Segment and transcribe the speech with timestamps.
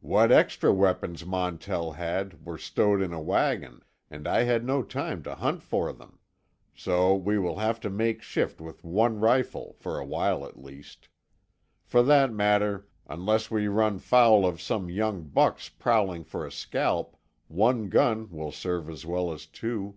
[0.00, 5.22] "What extra weapons Montell had were stowed in a wagon, and I had no time
[5.22, 6.18] to hunt for them.
[6.74, 11.08] So we will have to make shift with one rifle—for a while, at least.
[11.84, 17.16] For that matter, unless we run foul of some young bucks prowling for a scalp,
[17.46, 19.96] one gun will serve as well as two.